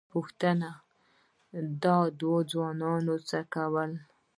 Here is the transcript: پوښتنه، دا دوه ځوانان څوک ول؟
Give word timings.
پوښتنه، 0.13 0.69
دا 1.83 1.97
دوه 2.19 2.39
ځوانان 2.51 3.01
څوک 3.29 3.53
ول؟ 3.73 3.91